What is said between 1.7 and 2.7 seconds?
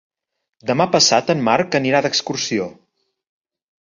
anirà d'excursió.